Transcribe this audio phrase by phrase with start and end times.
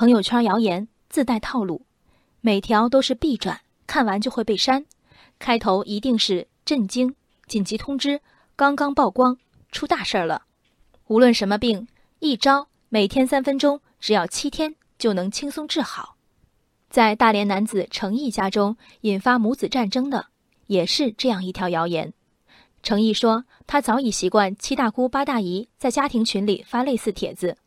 [0.00, 1.84] 朋友圈谣言自带套路，
[2.40, 4.86] 每条都是必转，看完就会被删。
[5.38, 7.14] 开头一定是震惊、
[7.46, 8.18] 紧急通知、
[8.56, 9.36] 刚刚曝光、
[9.70, 10.44] 出大事了。
[11.08, 11.86] 无论什么病，
[12.18, 16.16] 一招每天三分钟，只要七天就能轻松治好。
[16.88, 20.28] 在大连男子程毅家中引发母子战争的，
[20.66, 22.10] 也是这样一条谣言。
[22.82, 27.58] 程毅说，他早已习惯七大姑八大姨在家庭群里发类似帖子，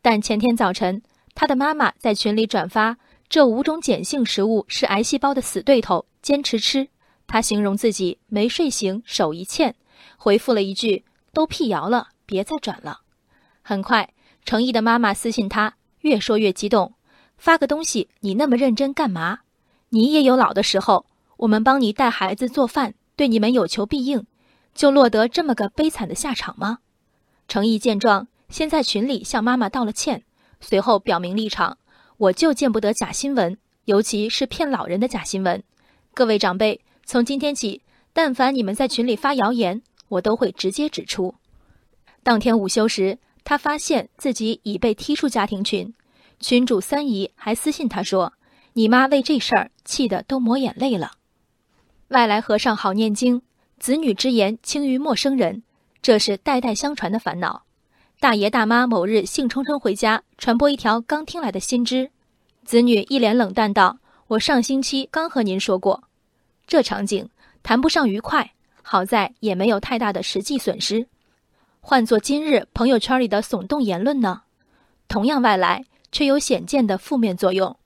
[0.00, 1.02] 但前天早晨，
[1.34, 2.96] 他的妈妈在群里转发
[3.28, 6.88] 这五种碱性食物是癌细胞的死对头，坚持吃。
[7.26, 9.74] 他形容自己没睡醒，手一欠，
[10.16, 13.00] 回复了一句：“都辟谣了，别再转了。”
[13.62, 14.12] 很快，
[14.44, 16.94] 程毅的妈妈私信他，越说越激动
[17.38, 19.40] ：“发个东西，你那么认真干嘛？
[19.88, 21.06] 你也有老的时候，
[21.38, 24.26] 我们帮你带孩子、做饭，对你们有求必应，
[24.74, 26.78] 就落得这么个悲惨的下场吗？”
[27.48, 30.24] 程毅见状，先在群里向妈妈道了歉，
[30.60, 31.78] 随后表明立场
[32.18, 35.62] ：“我就见不得假新闻，尤其是骗老人的假新闻。
[36.12, 37.82] 各位长辈。”从今天起，
[38.14, 41.34] 但凡你们在群里发谣言，我都会直接指出。
[42.22, 45.92] 当天午休时，他发现自己已被踢出家庭群，
[46.40, 48.32] 群主三姨还私信他说
[48.72, 51.10] ：“你妈为这事儿气得都抹眼泪了。”
[52.08, 53.42] 外来和尚好念经，
[53.78, 55.62] 子女之言轻于陌生人，
[56.00, 57.63] 这是代代相传的烦恼。
[58.24, 62.10] 大爷大妈某日兴冲冲回家，传播一条刚听来的新知，
[62.64, 66.04] 子女一脸冷淡道：“我上星期刚和您说过。”
[66.66, 67.28] 这场景
[67.62, 71.06] 谈不上愉快，好在也没有太大的实际损失。
[71.82, 74.40] 换做今日朋友圈里的耸动言论呢？
[75.06, 77.76] 同样外来，却有显见的负面作用，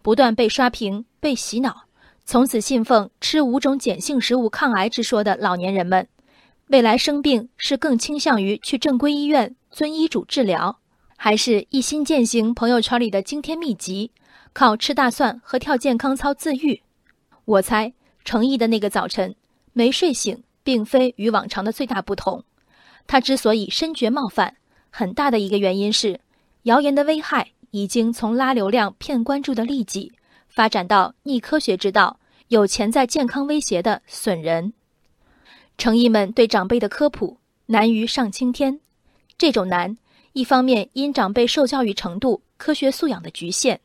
[0.00, 1.86] 不断被刷屏、被洗脑，
[2.24, 6.06] 从此信奉吃五种碱性食物抗癌之说的老年人们，
[6.72, 10.78] 未来生病是更倾向于去正规医院遵医嘱治疗，
[11.18, 14.10] 还是一心践行朋友圈里的惊天秘籍，
[14.54, 16.82] 靠吃大蒜和跳健康操自愈？
[17.44, 17.92] 我猜。
[18.24, 19.34] 程毅的那个早晨
[19.74, 22.42] 没睡醒，并非与往常的最大不同。
[23.06, 24.56] 他之所以深觉冒犯，
[24.88, 26.20] 很大的一个原因是，
[26.62, 30.10] 谣言的危害已经从拉流量、骗关注的利己，
[30.48, 32.18] 发展到逆科学之道、
[32.48, 34.72] 有潜在健康威胁的损人。
[35.78, 38.80] 程毅们对长辈的科普难于上青天，
[39.36, 39.96] 这种难，
[40.32, 43.80] 一方面因长辈受教育程度、科学素养的局限，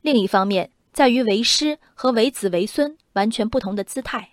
[0.00, 2.96] 另一方面在于为师和为子为孙。
[3.14, 4.30] 完全不同的姿态，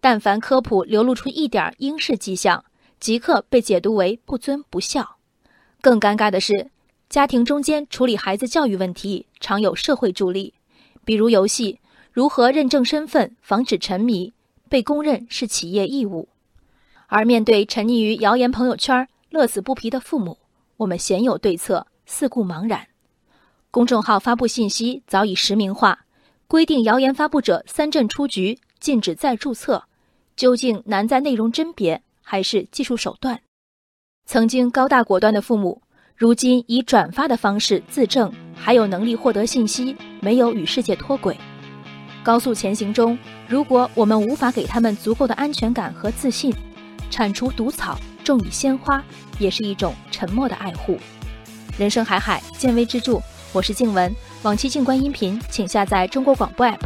[0.00, 2.64] 但凡科普流露出一点应试迹象，
[2.98, 5.18] 即刻被解读为不尊不孝。
[5.82, 6.70] 更尴尬的是，
[7.10, 10.54] 家庭中间处理孩子教育问题常有社会助力，
[11.04, 11.78] 比如游戏
[12.10, 14.32] 如何认证身份、防止沉迷，
[14.68, 16.28] 被公认是企业义务。
[17.06, 20.38] 而面对沉溺于谣言朋友圈、乐此不疲的父母，
[20.76, 22.86] 我们鲜有对策，四顾茫然。
[23.70, 26.00] 公众号发布信息早已实名化。
[26.48, 29.84] 规定谣言发布者三镇出局，禁止再注册，
[30.36, 33.40] 究竟难在内容甄别还是技术手段？
[34.26, 35.82] 曾经高大果断的父母，
[36.14, 41.36] 如今以转发的方式自证还有能力获得信息，没有与世界脱轨。
[42.26, 43.16] 高速前行中，
[43.46, 46.52] 如果我们无法给他们足够的安全感和自信，
[47.08, 49.00] 铲除毒草，种以鲜花，
[49.38, 50.98] 也是一种沉默的爱护。
[51.78, 53.20] 人生海海，见微知著。
[53.52, 54.12] 我是静文。
[54.42, 56.78] 往期静观音频，请下载中国广播 APP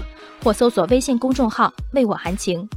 [0.45, 2.69] 或搜索微信公众号“为我含情”。